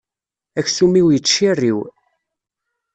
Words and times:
Aksum-iw 0.59 1.07
yettciriw. 1.11 1.79